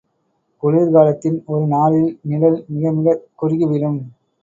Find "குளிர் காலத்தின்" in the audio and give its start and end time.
0.63-1.37